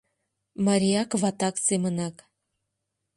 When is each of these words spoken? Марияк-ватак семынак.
Марияк-ватак 0.65 1.55
семынак. 1.65 2.15